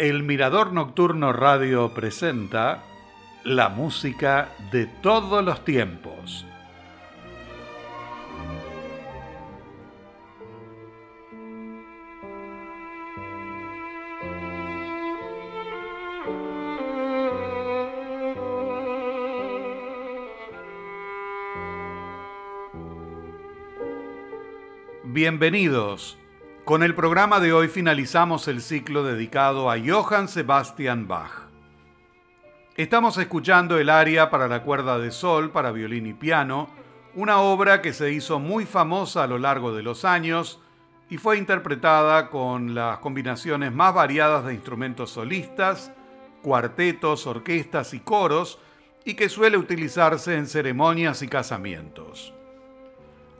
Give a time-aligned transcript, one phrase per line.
[0.00, 2.82] El Mirador Nocturno Radio presenta
[3.44, 6.46] la música de todos los tiempos.
[25.04, 26.19] Bienvenidos.
[26.64, 31.48] Con el programa de hoy finalizamos el ciclo dedicado a Johann Sebastian Bach.
[32.76, 36.68] Estamos escuchando el aria para la cuerda de sol para violín y piano,
[37.14, 40.60] una obra que se hizo muy famosa a lo largo de los años
[41.08, 45.92] y fue interpretada con las combinaciones más variadas de instrumentos solistas,
[46.42, 48.60] cuartetos, orquestas y coros,
[49.04, 52.34] y que suele utilizarse en ceremonias y casamientos.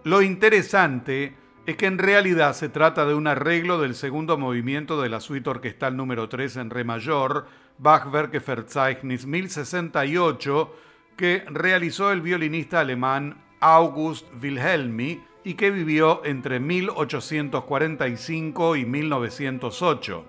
[0.05, 5.09] Lo interesante es que en realidad se trata de un arreglo del segundo movimiento de
[5.09, 7.47] la suite orquestal número 3 en re mayor,
[7.79, 10.75] Bachwerke Verzeichnis 1068,
[11.17, 20.25] que realizó el violinista alemán August Wilhelmi y que vivió entre 1845 y 1908.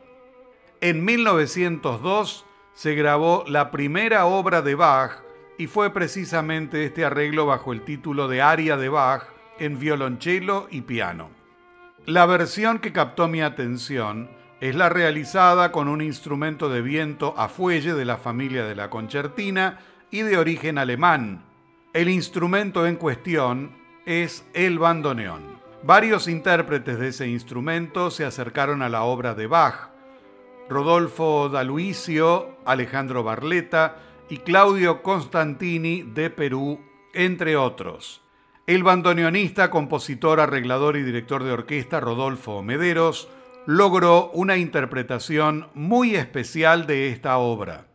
[0.82, 5.24] En 1902 se grabó la primera obra de Bach
[5.58, 9.24] y fue precisamente este arreglo bajo el título de Aria de Bach
[9.62, 11.30] en violonchelo y piano.
[12.08, 17.48] La versión que captó mi atención es la realizada con un instrumento de viento a
[17.48, 21.45] fuelle de la familia de la concertina y de origen alemán.
[21.94, 23.72] El instrumento en cuestión
[24.08, 25.59] es el bandoneón.
[25.84, 29.90] Varios intérpretes de ese instrumento se acercaron a la obra de Bach.
[30.70, 36.80] Rodolfo D'Aluisio, Alejandro Barletta y Claudio Constantini de Perú,
[37.14, 38.22] entre otros.
[38.67, 43.28] El bandoneonista, compositor, arreglador y director de orquesta Rodolfo Mederos
[43.66, 47.91] logró una interpretación muy especial de esta obra.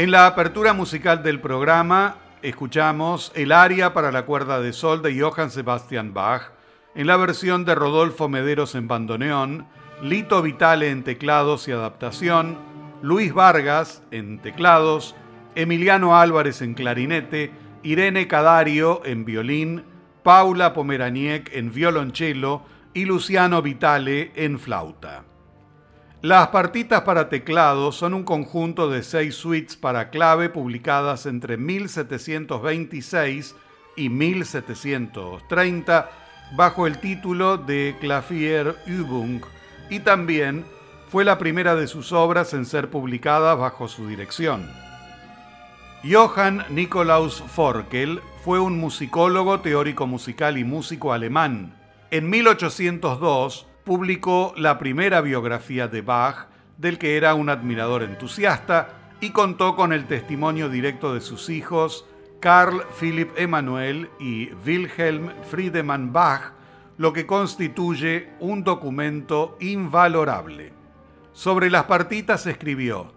[0.00, 5.20] En la apertura musical del programa escuchamos el aria para la cuerda de sol de
[5.20, 6.52] Johann Sebastian Bach,
[6.94, 9.66] en la versión de Rodolfo Mederos en bandoneón,
[10.00, 12.56] Lito Vitale en teclados y adaptación,
[13.02, 15.16] Luis Vargas en teclados,
[15.54, 17.52] Emiliano Álvarez en clarinete,
[17.82, 19.84] Irene Cadario en violín,
[20.22, 22.62] Paula Pomeraniec en violonchelo
[22.94, 25.24] y Luciano Vitale en flauta.
[26.22, 33.56] Las partitas para teclado son un conjunto de seis suites para clave publicadas entre 1726
[33.96, 36.10] y 1730
[36.52, 39.40] bajo el título de Klavierübung
[39.88, 40.66] y también
[41.08, 44.70] fue la primera de sus obras en ser publicada bajo su dirección.
[46.04, 51.72] Johann Nikolaus Forkel fue un musicólogo, teórico musical y músico alemán.
[52.10, 56.46] En 1802 publicó la primera biografía de Bach,
[56.78, 62.06] del que era un admirador entusiasta, y contó con el testimonio directo de sus hijos,
[62.38, 66.52] Carl Philipp Emanuel y Wilhelm Friedemann Bach,
[66.98, 70.72] lo que constituye un documento invalorable.
[71.32, 73.12] Sobre las partitas escribió,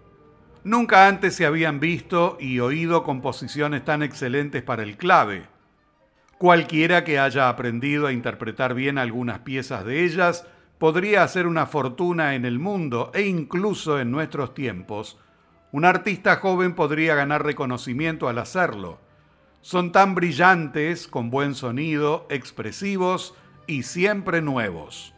[0.64, 5.46] Nunca antes se habían visto y oído composiciones tan excelentes para el clave.
[6.36, 10.48] Cualquiera que haya aprendido a interpretar bien algunas piezas de ellas
[10.78, 15.18] podría hacer una fortuna en el mundo e incluso en nuestros tiempos.
[15.72, 18.98] Un artista joven podría ganar reconocimiento al hacerlo.
[19.60, 23.34] Son tan brillantes, con buen sonido, expresivos
[23.66, 25.14] y siempre nuevos.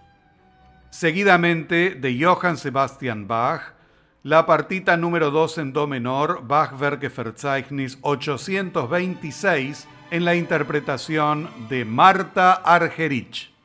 [0.91, 3.75] Seguidamente, de Johann Sebastian Bach,
[4.23, 12.53] la partita número 2 en Do menor, Bachwerke Verzeichnis 826, en la interpretación de Marta
[12.53, 13.56] Argerich.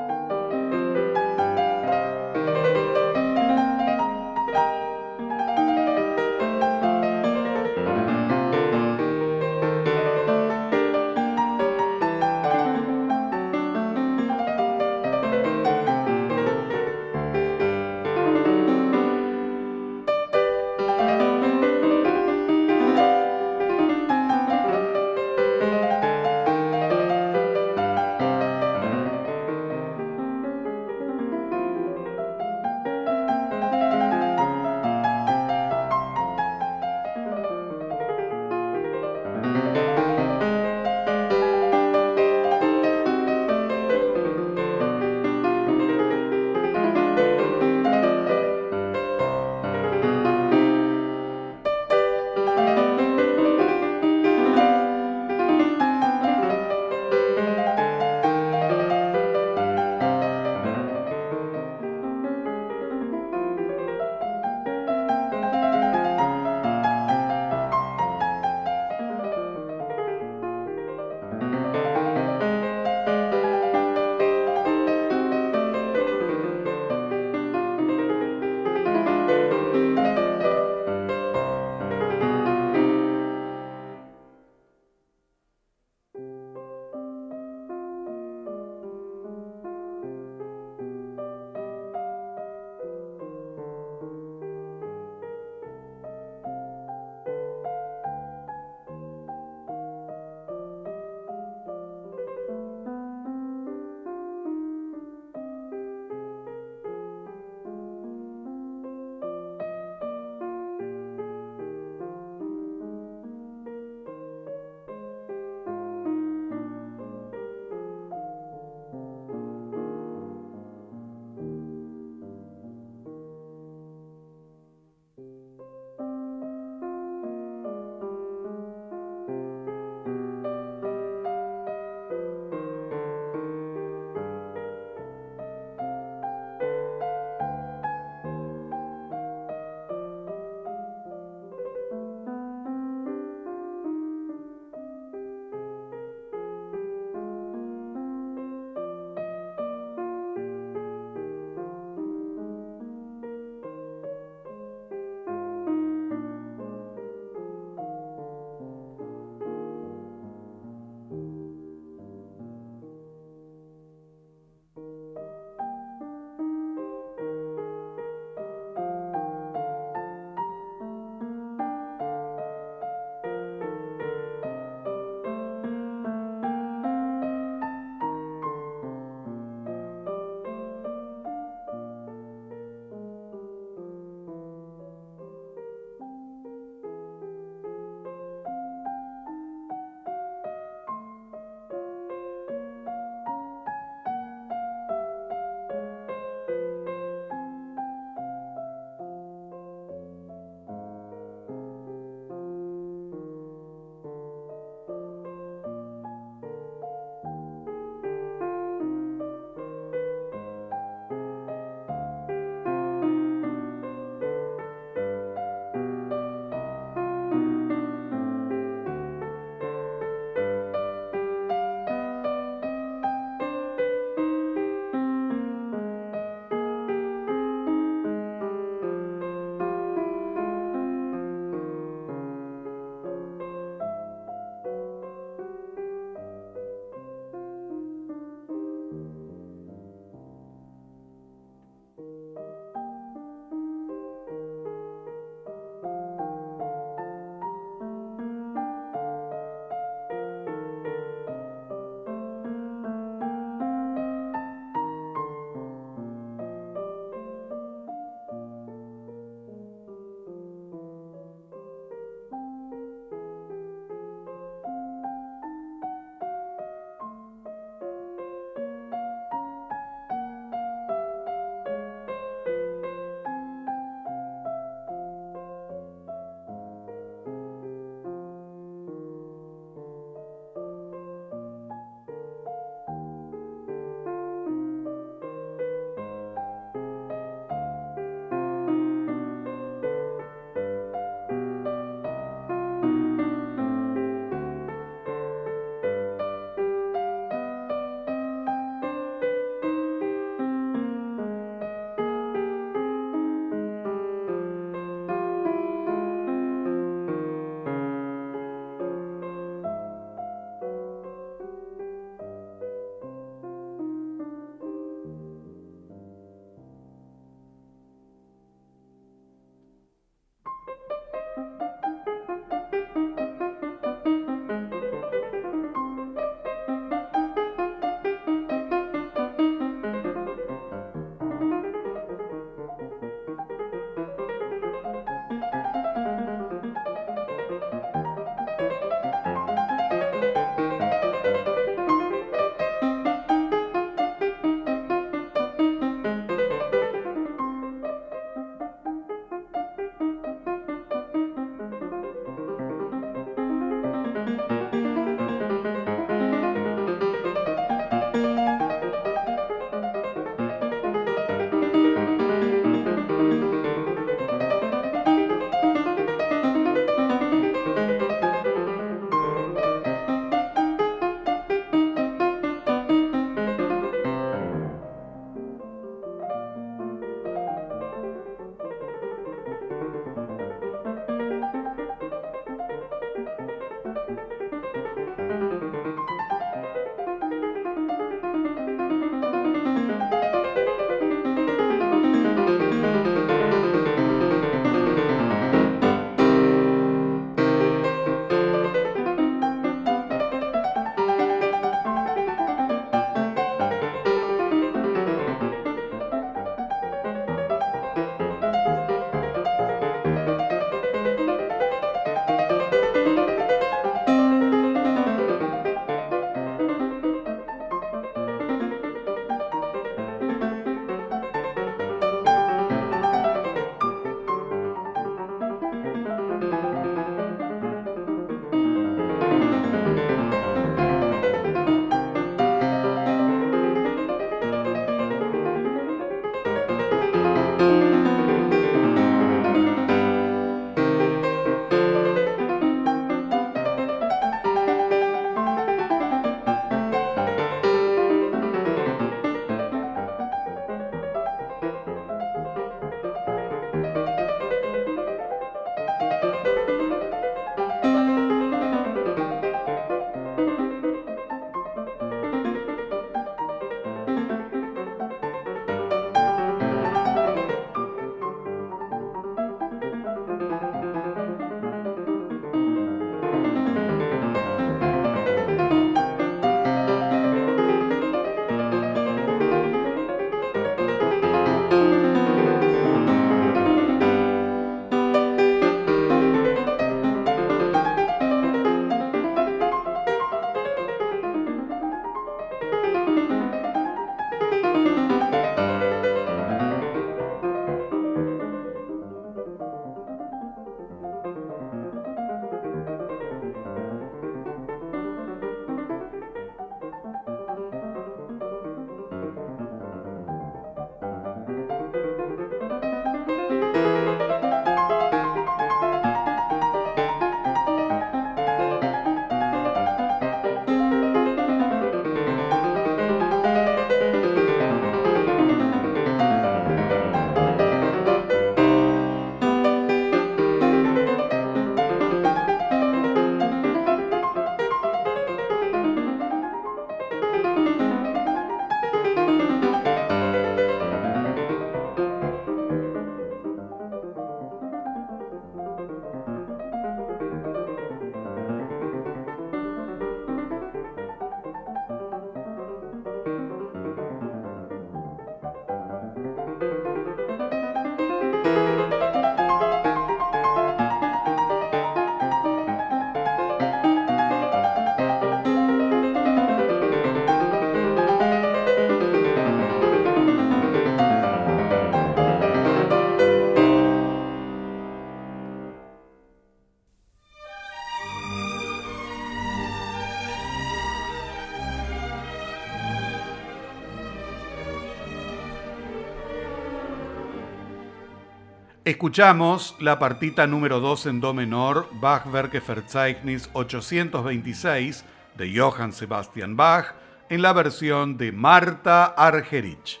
[588.94, 595.04] Escuchamos la partita número 2 en Do menor, Bachwerke Verzeichnis 826
[595.36, 596.94] de Johann Sebastian Bach,
[597.28, 600.00] en la versión de Marta Argerich.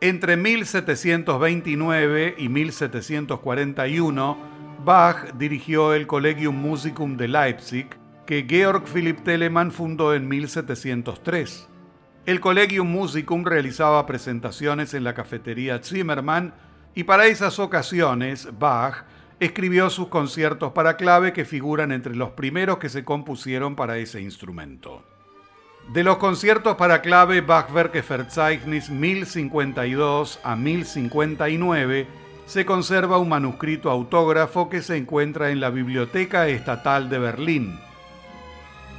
[0.00, 4.38] Entre 1729 y 1741,
[4.82, 7.88] Bach dirigió el Collegium Musicum de Leipzig,
[8.24, 11.68] que Georg Philipp Telemann fundó en 1703.
[12.24, 16.54] El Collegium Musicum realizaba presentaciones en la cafetería Zimmermann
[16.94, 19.04] y para esas ocasiones Bach
[19.40, 24.20] escribió sus conciertos para clave que figuran entre los primeros que se compusieron para ese
[24.20, 25.02] instrumento.
[25.92, 32.06] De los conciertos para clave Bachwerke Verzeichnis 1052 a 1059
[32.46, 37.78] se conserva un manuscrito autógrafo que se encuentra en la Biblioteca Estatal de Berlín.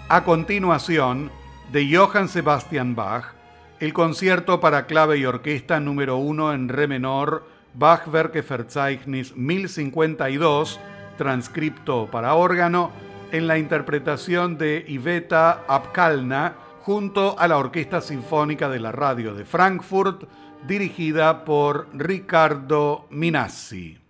[0.08, 1.32] A continuación,
[1.72, 3.34] de Johann Sebastian Bach,
[3.80, 10.80] el concierto para clave y orquesta número 1 en re menor Bachwerke Verzeichnis 1052,
[11.18, 12.92] transcripto para órgano,
[13.32, 19.46] en la interpretación de Iveta Abkalna junto a la Orquesta Sinfónica de la Radio de
[19.46, 20.24] Frankfurt,
[20.68, 24.09] dirigida por Ricardo Minassi.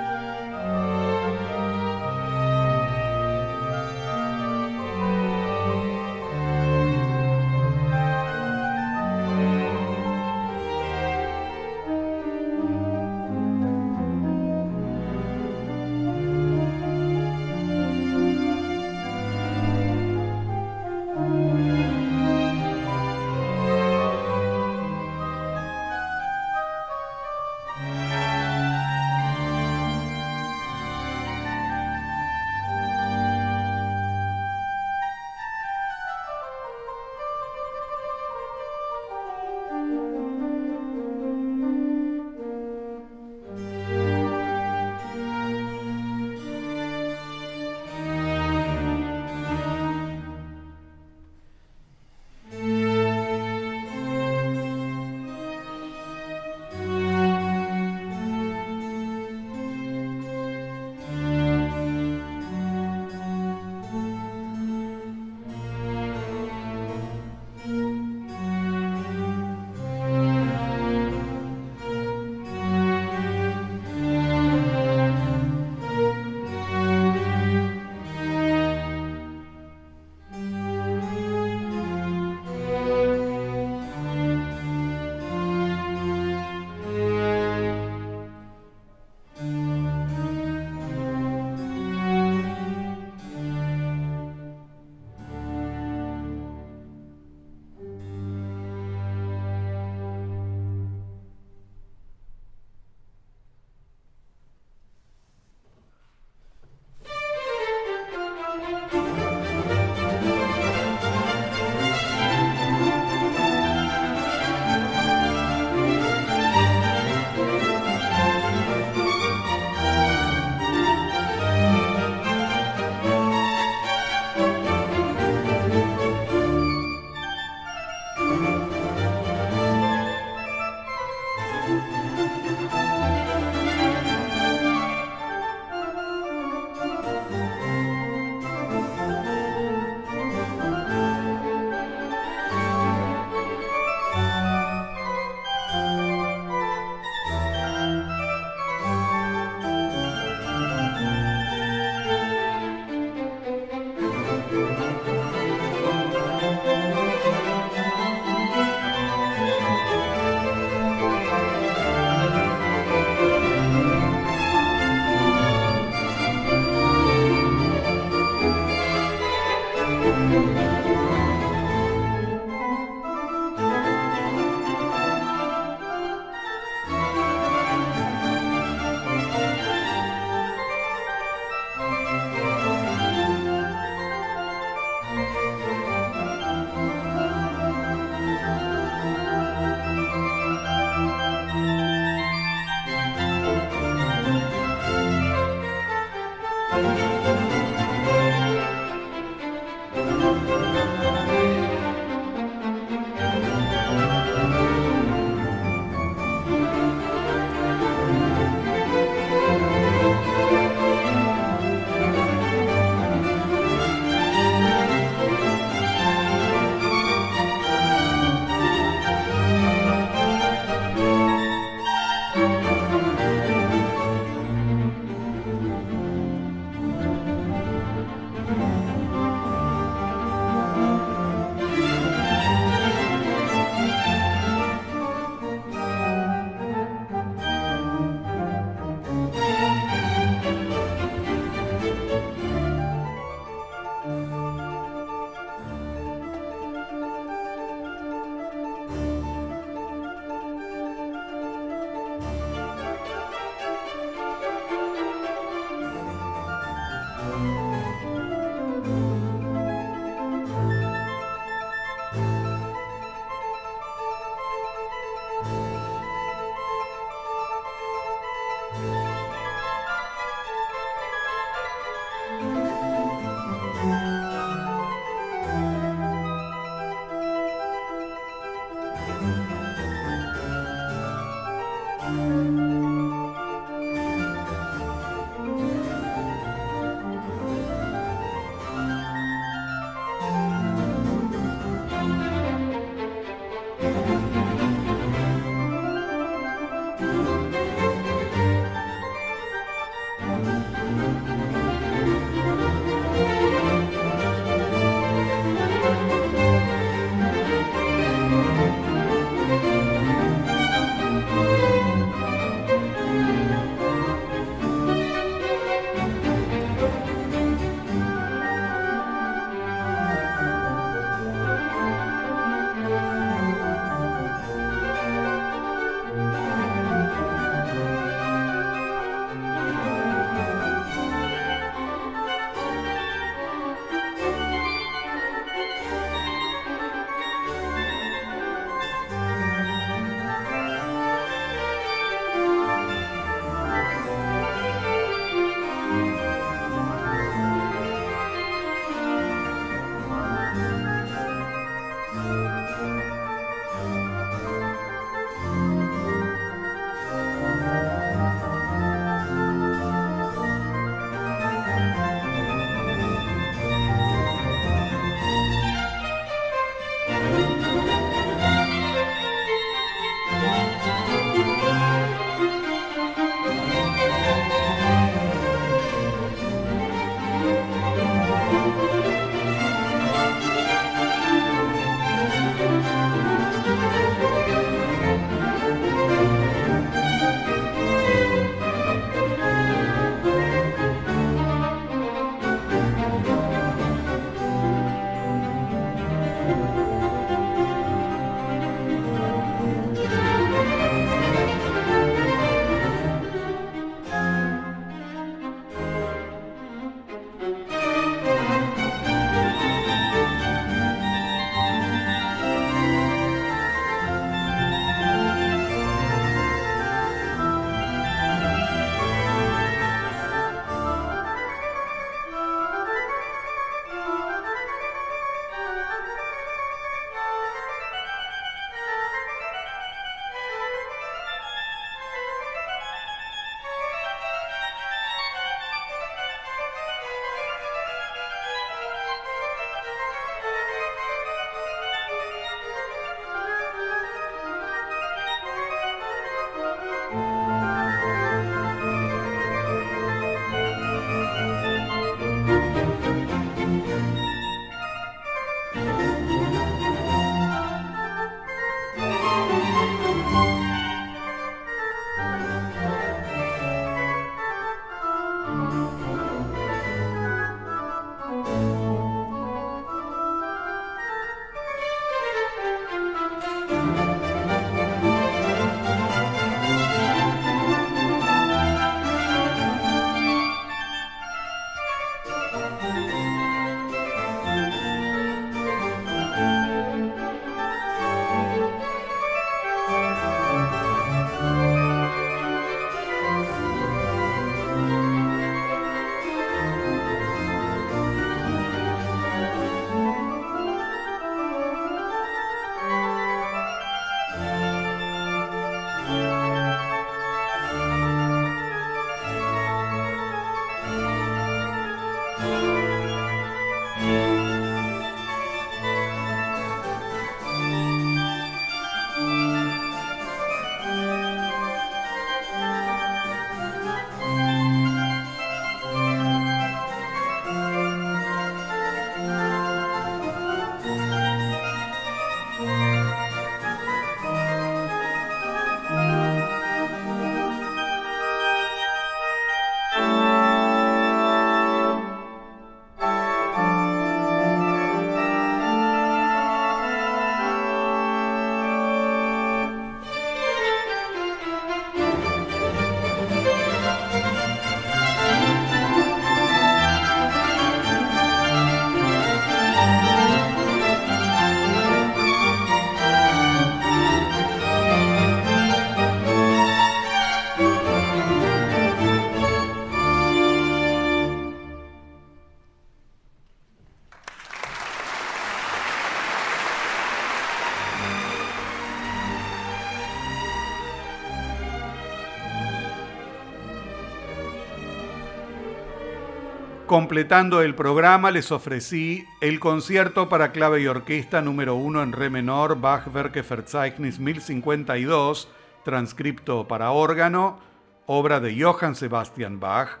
[586.86, 592.28] Completando el programa les ofrecí el concierto para clave y orquesta número 1 en re
[592.28, 595.48] menor Bachwerke Verzeichnis 1052,
[595.82, 597.58] transcripto para órgano,
[598.04, 600.00] obra de Johann Sebastian Bach,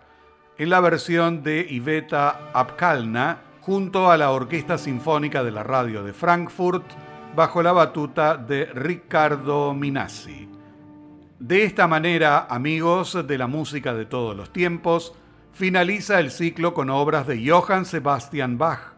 [0.58, 6.12] en la versión de Iveta Apkalna, junto a la Orquesta Sinfónica de la Radio de
[6.12, 6.84] Frankfurt,
[7.34, 10.50] bajo la batuta de Riccardo Minassi.
[11.38, 15.14] De esta manera, amigos de la música de todos los tiempos,
[15.54, 18.94] finaliza el ciclo con obras de Johann Sebastian Bach.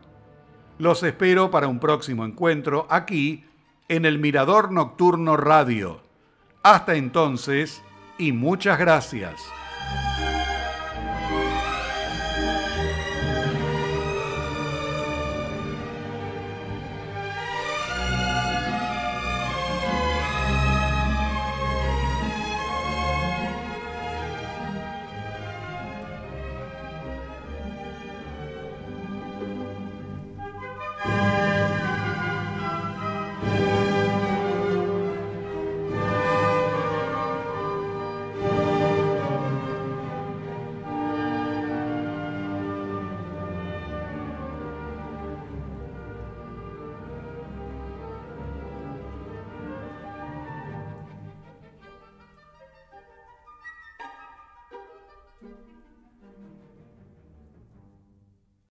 [0.79, 3.45] Los espero para un próximo encuentro aquí
[3.89, 6.01] en el Mirador Nocturno Radio.
[6.63, 7.83] Hasta entonces
[8.19, 9.41] y muchas gracias.